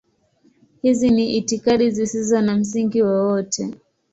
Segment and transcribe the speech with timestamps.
[0.81, 3.73] Hizi ni itikadi zisizo na msingi wowote.